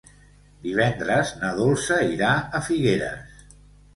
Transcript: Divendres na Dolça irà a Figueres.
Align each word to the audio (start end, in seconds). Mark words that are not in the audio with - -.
Divendres 0.61 1.33
na 1.43 1.51
Dolça 1.59 1.99
irà 2.15 2.31
a 2.61 2.61
Figueres. 2.69 3.45